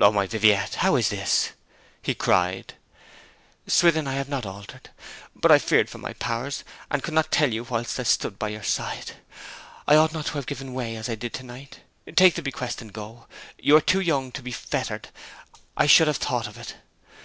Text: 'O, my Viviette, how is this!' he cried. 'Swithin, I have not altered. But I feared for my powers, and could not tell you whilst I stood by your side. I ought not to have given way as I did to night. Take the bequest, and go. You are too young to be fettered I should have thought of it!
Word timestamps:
'O, 0.00 0.12
my 0.12 0.24
Viviette, 0.28 0.74
how 0.76 0.94
is 0.94 1.08
this!' 1.08 1.50
he 2.00 2.14
cried. 2.14 2.74
'Swithin, 3.66 4.06
I 4.06 4.12
have 4.12 4.28
not 4.28 4.46
altered. 4.46 4.90
But 5.34 5.50
I 5.50 5.58
feared 5.58 5.90
for 5.90 5.98
my 5.98 6.12
powers, 6.12 6.62
and 6.92 7.02
could 7.02 7.12
not 7.12 7.32
tell 7.32 7.52
you 7.52 7.64
whilst 7.64 7.98
I 7.98 8.04
stood 8.04 8.38
by 8.38 8.50
your 8.50 8.62
side. 8.62 9.16
I 9.88 9.96
ought 9.96 10.12
not 10.12 10.26
to 10.26 10.34
have 10.34 10.46
given 10.46 10.74
way 10.74 10.94
as 10.94 11.08
I 11.08 11.16
did 11.16 11.34
to 11.34 11.42
night. 11.42 11.80
Take 12.14 12.36
the 12.36 12.42
bequest, 12.42 12.82
and 12.82 12.92
go. 12.92 13.26
You 13.58 13.76
are 13.76 13.80
too 13.80 13.98
young 13.98 14.30
to 14.30 14.42
be 14.42 14.52
fettered 14.52 15.08
I 15.76 15.86
should 15.88 16.06
have 16.06 16.18
thought 16.18 16.46
of 16.46 16.56
it! 16.56 16.76